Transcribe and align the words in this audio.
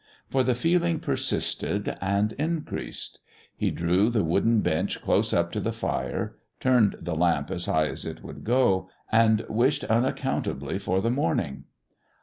For 0.31 0.41
the 0.41 0.55
feeling 0.55 0.99
persisted 0.99 1.95
and 2.01 2.33
increased. 2.33 3.19
He 3.55 3.69
drew 3.69 4.09
the 4.09 4.23
wooden 4.23 4.61
bench 4.61 4.99
close 4.99 5.31
up 5.31 5.51
to 5.51 5.59
the 5.59 5.71
fire, 5.71 6.37
turned 6.59 6.95
the 6.99 7.13
lamp 7.15 7.51
as 7.51 7.67
high 7.67 7.85
as 7.85 8.03
it 8.03 8.23
would 8.23 8.43
go, 8.43 8.89
and 9.11 9.45
wished 9.47 9.83
unaccountably 9.83 10.79
for 10.79 11.01
the 11.01 11.11
morning. 11.11 11.65